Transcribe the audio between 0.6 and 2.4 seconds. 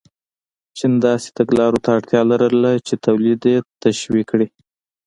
چین داسې تګلارو ته اړتیا